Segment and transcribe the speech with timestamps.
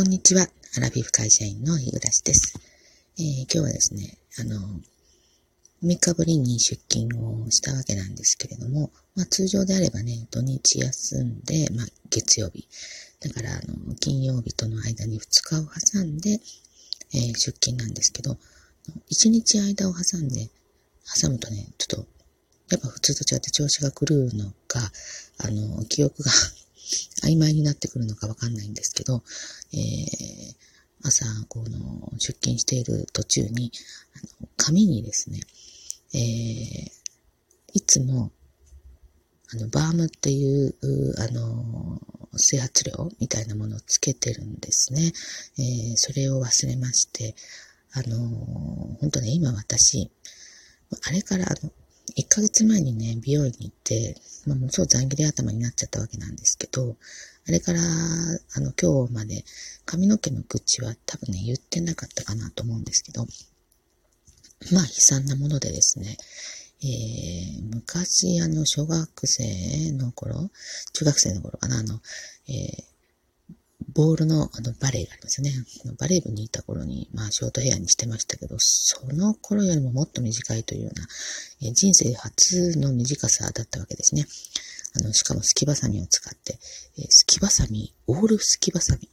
[0.00, 0.48] こんにちは。
[0.78, 2.54] アラビフ会社員の日暮です。
[3.18, 4.56] えー、今日はですね、あの、
[5.84, 12.66] 3日ぶりに出勤をしたわけなんですけれども、まあ通常であればね、土日休んで、まあ月曜日。
[13.20, 16.40] だから、あの、金曜日との間に2日を挟んで、
[17.12, 18.38] えー、出勤なんですけど、
[19.12, 20.48] 1日間を挟んで、
[21.20, 22.06] 挟むとね、ちょっと、
[22.70, 24.80] やっぱ普通と違って調子が狂うのか、
[25.36, 26.30] あの、記憶が
[27.24, 29.22] 曖昧になってくるのかわかんないんですけど、
[29.72, 30.54] えー、
[31.02, 33.72] 朝、この、出勤している途中に、
[34.14, 35.40] あの紙にですね、
[36.14, 36.90] えー、
[37.72, 38.32] いつも、
[39.52, 40.74] あの、バームっていう、
[41.18, 42.00] あの、
[42.36, 45.12] 整髪料みたいなものをつけてるんですね。
[45.58, 47.34] えー、それを忘れまして、
[47.92, 48.18] あの、
[49.00, 50.10] 本当ね、今私、
[51.02, 51.72] あれからあの、
[52.16, 56.96] 1ヶ月前にね、美容院に行って、まあ、もう超残切り頭になっちゃったわけなんですけど、
[57.48, 59.44] あれから、あの、今日まで
[59.84, 63.26] 髪の毛の愚痴は多分ね、言ってなかったかなと思うんですけど、
[64.72, 66.16] まあ、悲惨なものでですね、
[66.82, 70.50] えー、昔、あの、小学生の頃、
[70.92, 72.00] 中学生の頃かな、あの、
[72.48, 72.89] えー、
[73.94, 75.52] ボールのあのバレーがありますよね。
[75.98, 81.06] バレー部にいた頃に、まあショートヘアにしてましたけど、その頃よりももっと短いというような、
[81.68, 84.26] え人生初の短さだったわけですね。
[84.96, 86.58] あの、しかもすきばさみを使って、
[86.98, 89.08] えすきばさみ、オールすきばさみ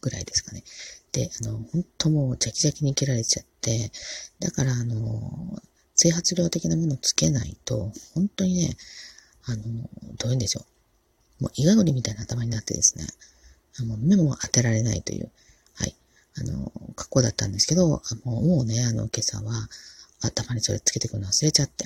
[0.00, 0.64] ぐらいですかね。
[1.12, 3.90] で、あの、本当もうジャキジャキに切られちゃって、
[4.40, 5.62] だからあの、
[5.94, 8.76] 整髪量的なものをつけないと、本当にね、
[9.44, 9.62] あの、
[10.18, 10.64] どういうんでしょ
[11.40, 11.44] う。
[11.44, 13.06] もう、イガゴリみたいな頭になってですね、
[13.82, 15.30] もう目も当てられないという、
[15.74, 15.94] はい、
[16.38, 19.68] あの、格好だったんですけど、もうもうね、あの、今朝は
[20.20, 21.84] 頭にそれつけてくるの忘れちゃって。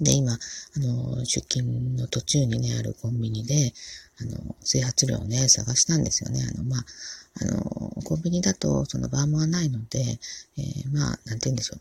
[0.00, 0.38] で、今、あ
[0.78, 3.72] の、出勤の途中にね、あるコンビニで、
[4.20, 6.44] あの、整髪料をね、探したんですよね。
[6.50, 6.84] あの、まあ、
[7.40, 7.62] あの、
[8.04, 10.18] コンビニだと、そのバームはないので、
[10.56, 11.80] えー、まあ、なんて言うんでしょう。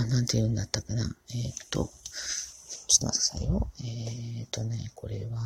[0.00, 1.02] あ、なんて言うんだったかな。
[1.30, 1.90] えー、っと、
[2.88, 3.70] ちょっと待ってくださいよ。
[3.80, 5.40] えー、っとね、これは、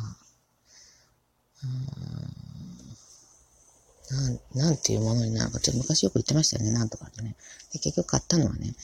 [4.11, 7.35] なん、なんていうものになるか、ちょっと昔よく言ってましたよね、なんとかってね。
[7.71, 8.75] で、結局買ったのはね、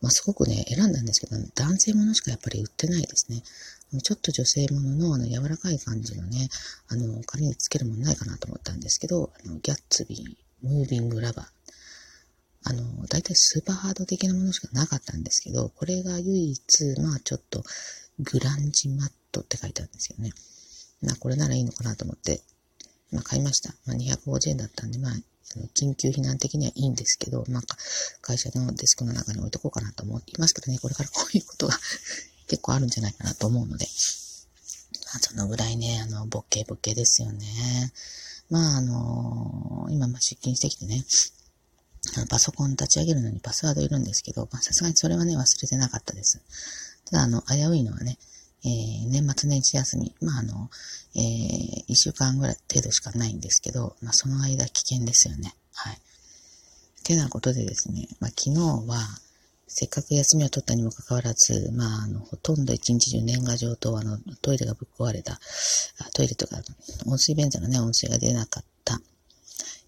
[0.00, 3.42] まあ、すごくね、選んだんですけど、男性ものしかやっぱり売ってないですね。
[4.02, 6.48] ちょっと女性ものの、あの、柔らかい感じのね、
[6.88, 11.46] あの、髪につけるものないかなと思ったんですけど、あの、ギャッツビー、ムービングラバー。
[12.64, 17.64] あの、大体スーパーハード的なものしかなかったんですけど、これが唯一、まあちょっと、
[18.20, 20.32] グランジマットって書いてあるんですよね。
[21.02, 22.42] まあ、これならいいのかなと思って、
[23.12, 23.74] まあ、買いました。
[23.86, 25.12] まあ、250円だったんで、まあ、
[25.74, 27.62] 緊急避難的にはいいんですけど、まあ、
[28.20, 31.78] 会社のデスクの中に置いとこうかなと思っていますけどね、これからこういうことが
[32.48, 33.86] 結構あるんじゃないかなと思うので、
[35.06, 37.92] まあ、そのぐらいね、あの、ボケボケですよね。
[38.50, 41.04] まあ、あのー、今、ま出勤してきてね、
[42.16, 46.40] あのパソコン立ち上げるのにパスワードいるんですけど、まあ、さすがにそれはね、忘れてなかったです。
[47.06, 48.18] ただ、あの、危ういのはね、
[48.64, 50.70] えー、年末年始休み、まあ、あの、
[51.14, 55.54] えー、一週間ぐらい程度しかないんですけど、まあ、その間危険ですよね。
[55.74, 55.98] はい。
[57.04, 58.98] てなことでですね、まあ、昨日は、
[59.70, 65.38] せっかく休みを取ったにもかかわらず、まあ、あの、ほとんど一日中年賀状と、あの、トイレがぶっ壊れた、
[66.14, 66.56] トイレとか、
[67.06, 68.77] 温水便座のね、温水が出なかった、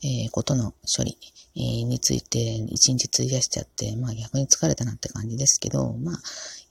[0.03, 1.17] えー、ことの処理、
[1.57, 6.17] えー、について一日費やしちゃって、まあ逆に疲れたなって感じですけど、まあ、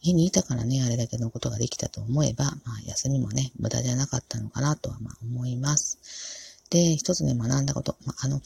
[0.02, 5.98] 家にいたからね、あれだけのことができたと思えば、まあ、休みもね、無駄じゃなかったのかなとは、まあ、思います。
[6.70, 7.98] で、一つね、学んだこと。
[8.06, 8.42] まあ、あの、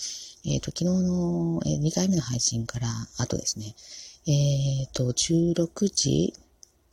[0.46, 3.76] えっ、ー、と、昨日の、え、2回目の配信から、あとですね、
[4.26, 6.34] えっ、ー、と、16時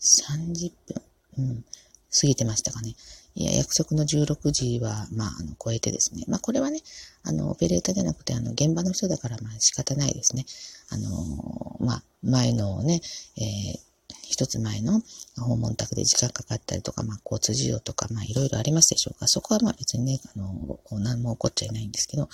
[0.00, 1.02] 30分、
[1.38, 1.64] うん、
[2.12, 2.94] 過ぎてましたかね。
[3.34, 6.24] いや、約束の16時は、まあ、あの、超えてですね。
[6.28, 6.80] まあ、これはね、
[7.22, 10.44] あの、オペレーターじゃなくて、あの、現場の人だから、まあ、仕方ないですね。
[10.90, 13.00] あの、まあ、前のね、
[13.36, 13.90] えー、
[14.22, 15.02] 一つ前の
[15.38, 19.26] 訪問宅で時間かかったりとか、まあ、交通事情とか、まあ、いろいろありますでしょうか。
[19.28, 22.28] そこはまあ別にね、あの、何も起こっちゃいないんですけど、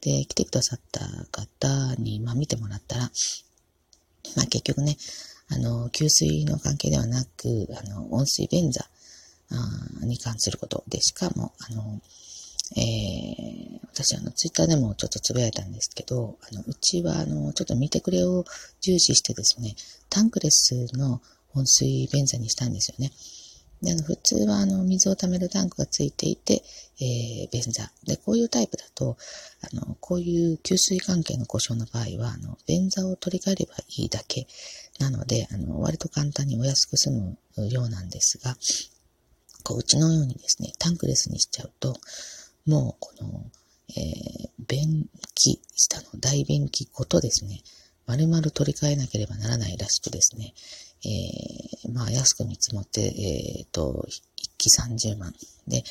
[0.00, 1.00] で、来てくださった
[1.30, 3.10] 方に、まあ、見てもらったら、
[4.36, 4.96] まあ、結局ね、
[5.48, 8.86] あの、給水の関係ではなく、あの、温水便座
[10.02, 12.00] に関することで、しかも、あの、
[12.76, 18.44] えー、私、あの、ツイッターでもちょっとつぶやいたんですけど、あの、うちは、あの、ちょっと見てくれを
[18.80, 19.74] 重視してですね、
[20.08, 21.20] タンクレスの
[21.54, 23.10] 温水便座にしたんですよね。
[23.82, 26.62] で、あの、普通は、あの、水を溜めるタンクがついていて、
[27.00, 27.90] えー、便座。
[28.04, 29.16] で、こういうタイプだと、
[29.62, 34.46] あの、こういう給水関係の故障の場合は、あの、便座を取り替えればいいだけ
[35.00, 37.38] なので、あの、割と簡単にお安く済む
[37.70, 38.56] ようなんですが、
[39.62, 41.94] こう、うちのようにですね、タンクレスにしちゃうと、
[42.66, 43.50] もう、この、
[43.90, 47.62] えー、便器、下の大便器ごとですね、
[48.06, 50.54] 丸々取り替えなければならないらしくですね、
[51.04, 54.20] えー、まあ安く見積もって、えっ、ー、と、1
[54.58, 55.32] 期30万。
[55.68, 55.82] で、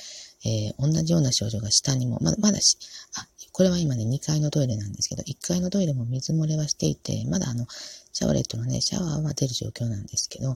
[0.45, 2.77] えー、同じような症状が下にも、まだ、まだし、
[3.15, 7.65] あ、これは今ね、2階のトイレなんですけど、1階のトイレも水漏れはしていて、まだあの、
[8.13, 10.55] シャワレットのね、シャワーは出る状況なんですけど、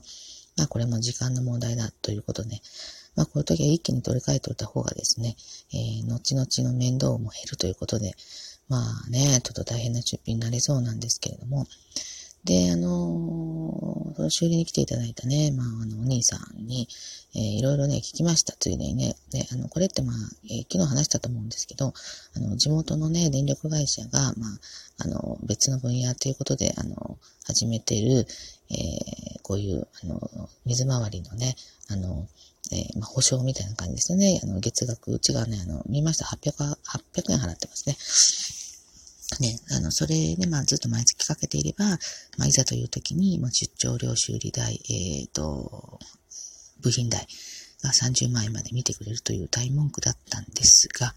[0.56, 2.60] まあこれも時間の問題だということで、
[3.16, 5.36] まあこういう時は一気に取り替えておいた方がですね、
[5.72, 8.14] えー、後々の面倒も減るということで、
[8.68, 11.66] まあね、ちょっと大変な出費になりそうなんですけれども、
[12.44, 16.88] で、あのー、その修理に来ていただいたね、まあ、あの、お兄さんに、
[17.34, 19.16] えー、いろいろね、聞きました、ついでにね。
[19.30, 21.94] で、あの、これってまあ、えー、昨日話したと思うんですけど、
[22.36, 28.26] あの、地元のね、電力会社が、まあ、あの、別の分野ということで、あの、始めている、
[28.70, 31.56] えー、こういう、あの、水回りのね、
[31.88, 32.28] あの、
[32.74, 34.40] えー、まあ、保証みたいな感じですよね。
[34.42, 37.96] あの、月額、うちがね、あの、見ました、800、800円払ってますね。
[39.40, 41.86] ね、あの、それで、まあ、ずっと毎月かけていれば、
[42.36, 45.98] まあ、いざという時に、まあ、出張料修理代、えっ、ー、と、
[46.82, 47.26] 部品代
[47.82, 51.14] が30万円まで見てくれるという大文句だったんですが、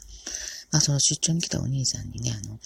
[0.72, 2.60] まあ、その出張に来たお兄さんにね、あの、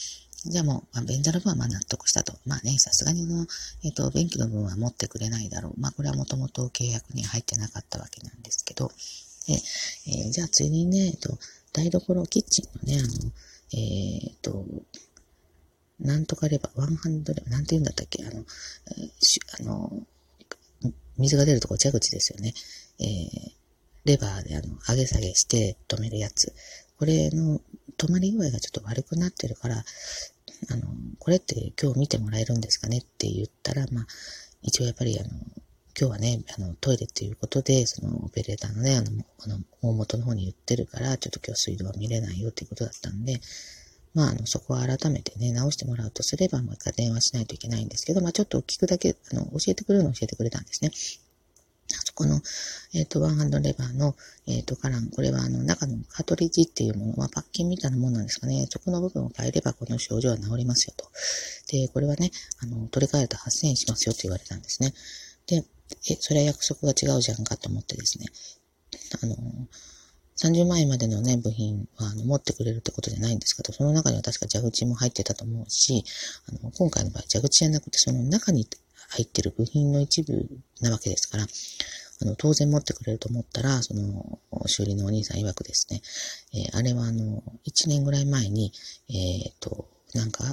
[0.46, 2.34] じゃあもう、まあ、便座の分はまあ納得したと。
[2.46, 3.46] まあね、さすがにの、
[3.84, 5.80] えっ、ー、と、便器の分は持ってくれないだろう。
[5.80, 8.92] まあ、これはもともと契約に入ってなかったわけなんですけど、
[9.48, 9.54] で
[10.08, 11.38] えー、じゃあついにね、えっ、と、
[11.74, 13.32] 台所、キッチンのね、あの、
[13.74, 14.66] えっ、と、
[16.00, 18.26] なんとかレバー、ワンハンドレバー、なんて言うんだったっけ？
[18.26, 18.44] あの、
[19.20, 19.92] しあの、
[21.18, 22.54] 水が出るとこ蛇口ですよね。
[23.00, 23.52] えー、
[24.06, 26.54] レバーであの、上げ下げして止めるやつ。
[26.98, 27.62] これの
[27.98, 29.84] 止まり具合がちょっと悪くなってるから、
[30.70, 30.88] あの、
[31.20, 34.08] これって今日見てもらえるんですかねって言ったら、まあ、
[34.62, 35.30] 一応やっぱりあの、
[36.00, 43.42] 今日はね、あの、トイレっていうことで、そのオペレーターのね、あの、あの大元の方に言ってるから、ちょっと今日水道は見れないよっていうことだったんで、
[44.14, 50.92] まあ、あの、そこは改めてね、直してもらうとすれば、もう一回電話しないといけないんですけど、まあ、ちょっと聞くだけ、あの、教えてくれるのを教えてくれたんですね。
[52.22, 52.40] この、
[52.94, 54.16] えっ、ー、と、ワンハンドレバーの、
[54.46, 58.68] えっ、ー、と、カラン、これはあの、中のカトリッジっていうもの、まあ、パッキンみたいなもんなんですかね。
[58.70, 61.08] そこの部分を変えれば、この症状は治りますよと。
[61.72, 62.30] で、これはね、
[62.62, 64.94] あの、取り替えると8000円しますよって言われたんですね。
[65.48, 65.66] で、
[66.12, 68.28] え、それは約束が違うじゃんかと思ってですね。
[69.24, 69.36] あの、
[70.38, 76.04] 30万円までのね、部品はあの持ってくれるってことじゃないんですけど、その中には確か蛇口も入ってたと思うし、
[76.50, 78.68] あの、今回の場合蛇口じゃなくて、その中に
[79.12, 80.48] 入ってる部品の一部
[80.80, 81.46] なわけですから、
[82.22, 86.02] あの、当然持ってくれると思ったら、その、修理のお兄さん曰くですね、
[86.54, 88.72] えー、あれはあの、1年ぐらい前に、
[89.10, 90.44] えっ、と、なんか、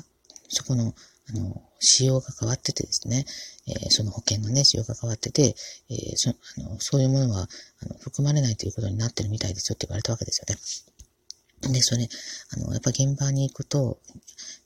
[0.48, 0.94] そこの、
[1.28, 3.24] あの、仕様が変わっててですね、
[3.66, 5.54] えー、その保険のね、仕様が変わってて、
[5.90, 7.48] えー、そあのそういうものは
[7.82, 10.58] あの含まれないということになってるみたいですよって言われたわけですよね。
[11.62, 12.08] で、それ、
[12.52, 13.98] あの、やっぱ現場に行くと、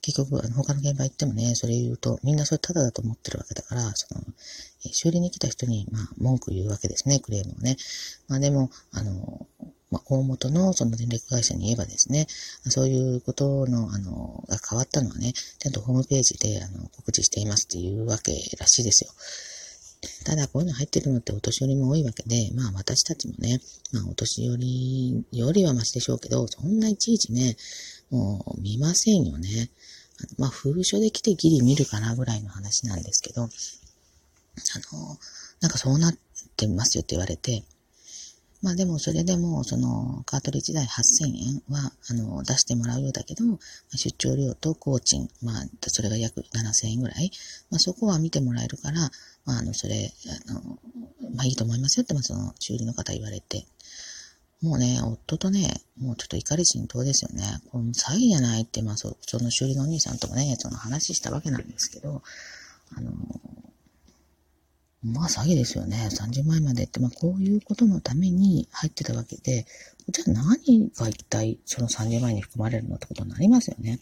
[0.02, 4.20] 結局、あの、他の現場行ってもね、それ言うと、みんなそれタダだと思ってるわけだから、その、
[4.84, 7.76] え修理に来た人に、まあ、文句言うわけですね、クレームをね。
[8.28, 9.46] まあでも、あの、
[9.90, 12.26] まあ、大元のその電力会社に言えばですね、
[12.68, 19.10] そういうことの、あの、が変わったのはね、ちゃんとホームページで、あの、告知していますっていうわけらしいですよ。
[20.24, 23.60] ただ、こういうの入ってるのってお年寄りも多いわけで、まあ私たちもね、
[23.92, 27.56] まあお年寄りよりはマシでしょうけど、そんないちいちね、
[28.10, 29.70] もう見ませんよね。
[30.38, 35.18] まあ封書で来てギリ見るかなぐらいの話なんですけど、あの、
[35.60, 36.14] なんかそうなっ
[36.56, 37.62] てますよって言われて、
[38.62, 43.44] まあでもそれでも、そのカートリッジ代8000円は、あの、出してもらうようだけど、
[43.96, 47.32] 出張料と工賃、まあ、それが約7000円ぐらい、
[47.70, 49.10] まあそこは見てもらえるから、
[49.44, 50.12] まああの、それ、
[50.48, 50.78] あの、
[51.34, 53.66] まあいいと思いますよって、まあその修理の方言われて。
[54.62, 57.42] もうね、夫とね、もうちょっと怒り心頭ですよね。
[57.72, 62.22] この詐欺じゃないって、まあそ、その修理のお兄さんともね、その話したわけなんですけど、
[62.96, 63.10] あの、
[65.02, 66.08] まあ詐欺ですよね。
[66.12, 69.66] 30万円までって、まあこういうことのために入ってたわけで、
[70.08, 73.98] じゃあ何が一体その30万円に含まれるのってことになりますよね。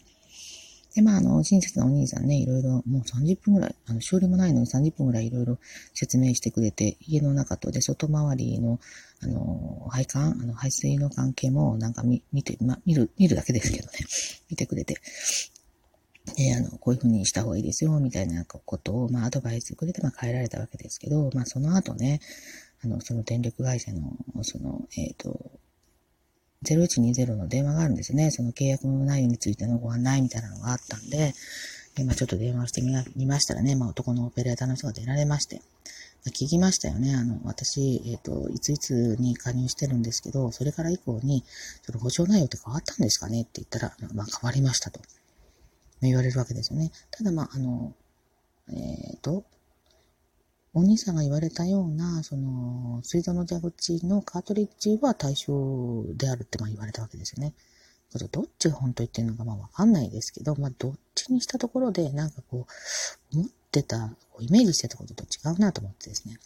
[0.95, 5.57] で、まあ、あの、親切なお兄さんね、いろいろ、もう30分ぐらい、あの、修理もないのに30分ぐらいいろいろ
[5.93, 8.79] 説明してくれて、家の中とで、外回りの、
[9.21, 13.99] あの、配管、あの、排水の関係も、なんか見、見て、ま、見る、見るだけですけどね、
[14.49, 14.97] 見てくれて、
[16.35, 22.19] で、あの、こういうふうにした方がいいですよ、みたいなことを、まあ、アドバイスくれて、まあ、変えられたわけですけど、まあ、その後ね、
[22.83, 25.51] あの、その電力会社の、その、えっ、ー、と、
[26.65, 28.31] 0120の電話があるんですね。
[28.31, 31.33] その契約の内容についてのご案内みたいなのがあったんで、
[31.97, 32.81] 今ちょっと電話して
[33.15, 35.61] みましたらね、まあ、男のオペレーターの人が出られまして、
[36.27, 37.15] 聞きましたよね。
[37.15, 41.43] あの、私、えっ、ー、と、いついつに加入してるんですけど、それから以降に、
[41.81, 45.01] その保証内容って変わったんですかねって言ったら、まあ、変わりましたと。
[46.01, 46.91] 言われるわけですよね。
[47.09, 47.93] ただ、まあ、あの、
[48.69, 49.43] えっ、ー、と、
[50.73, 57.53] お兄さんが言われたような、その、水道の蛇口のカートリッジは対象であるってまあ言われたわけですよね。
[58.31, 62.67] どっちが本当言ってるのかまあわかんないですけど、まあどっちにしたところで、なんかこ
[63.33, 66.37] う、思ってた、イメージしてたことと違うなと思ってですね。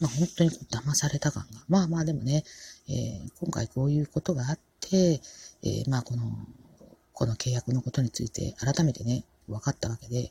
[0.00, 1.60] まあ本当に騙された感が。
[1.68, 2.44] まあまあでもね、
[2.88, 5.20] えー、今回こういうことがあって、
[5.62, 6.24] えー、まあこの、
[7.14, 10.30] この契約のことについて改めてね、分かったわけで、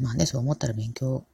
[0.00, 1.24] まあね、そう思ったら勉強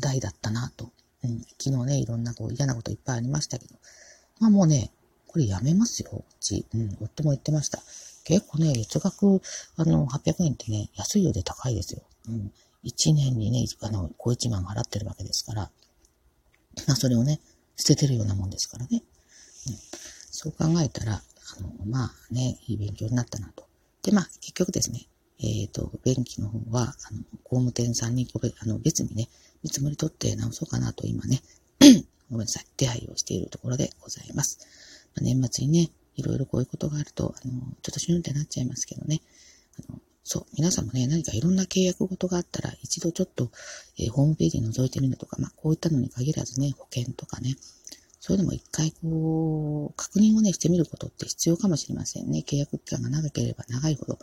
[0.00, 0.90] 代だったなと。
[1.22, 3.74] うん、昨日ね、いろんなこう嫌なこといっぱいありましたけど、
[4.40, 4.90] まあもうね、
[5.26, 6.66] これやめますよ、うち。
[6.74, 7.82] うん、夫も言ってました。
[8.24, 9.40] 結構ね、月額、
[9.76, 12.02] あの、800円ってね、安いようで高いですよ。
[12.28, 12.52] うん。
[12.84, 15.70] 1年にね、あの、小1万払ってるわけですから、
[16.86, 17.40] まあそれをね、
[17.76, 19.02] 捨ててるようなもんですからね。
[19.68, 19.76] うん。
[20.30, 23.66] そう考えたら、あの、まあね、いい勉強になったなと。
[24.02, 25.06] で、まあ結局ですね、
[25.40, 28.28] えっ、ー、と、便器の方は、あの、工務店さんに
[28.60, 29.28] あの別にね、
[29.64, 31.42] 見積もり取って直そうかなと今ね、
[32.30, 34.58] ごめんなさい、手配をしているところでございます。
[35.16, 37.52] まあ、年末にね、いろいろこういうことがあると、あの、
[37.82, 39.22] ちょっとシュンってなっちゃいますけどね。
[39.88, 43.50] あのそう、皆さんもね、何かいろんな契約事があったら、一度ちょっと、
[43.98, 47.56] えー、ホームページに覗いてみるとか、まあ、こういったのに限らずね、保険とかね、
[48.20, 52.42] そういうのも一回こう、確認をね、してみることって必要かもしれませんね。
[52.46, 54.18] 契約期間が長ければ長いほど、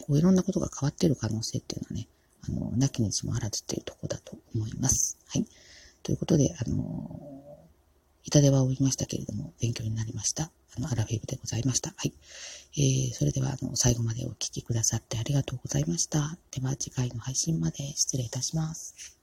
[0.00, 2.08] こういろんなことが変わっている可能性っていうのはね、
[2.48, 5.18] あの、なきにしもあらずっていうとこだと思います。
[5.28, 5.46] はい。
[6.02, 7.36] ということで、あの、
[8.24, 10.50] 痛手は負いましたけれども、勉強になりました。
[10.76, 11.94] あの、アラフィブでございました。
[11.96, 12.12] はい。
[12.76, 16.36] えー、それでは、あの、最後までお聴きくださってありがとうございました。
[16.50, 19.14] では、次回の配信まで失礼いたします。